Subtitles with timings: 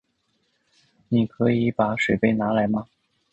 [1.09, 2.87] 你可以把水杯拿来吗？